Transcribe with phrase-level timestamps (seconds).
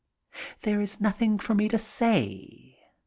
[0.63, 2.79] There is nothing for me to say.